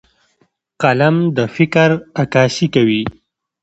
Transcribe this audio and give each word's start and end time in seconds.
قلم 0.81 1.15
د 1.37 1.37
فکر 1.55 1.89
عکاسي 2.21 2.67
کوي 2.75 3.01